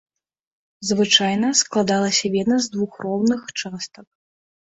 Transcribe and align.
Звычайна, 0.91 1.47
складалася 1.61 2.25
вена 2.35 2.57
з 2.67 2.73
двух 2.77 2.91
роўных 3.09 3.41
частак. 3.61 4.07